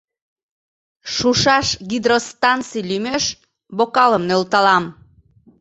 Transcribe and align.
Шушаш 1.13 1.67
гидростанций 1.89 2.83
лӱмеш 2.89 3.23
бокалым 3.77 4.23
нӧлталам! 4.29 4.83